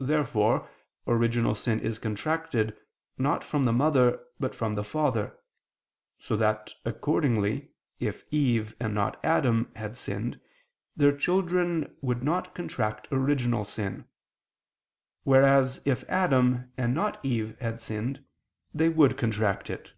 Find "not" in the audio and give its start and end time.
3.16-3.42, 8.94-9.18, 12.22-12.54, 16.94-17.18